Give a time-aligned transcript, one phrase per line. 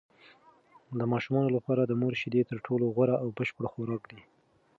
[0.99, 4.21] د ماشومانو لپاره د مور شیدې تر ټولو غوره او بشپړ خواړه دي.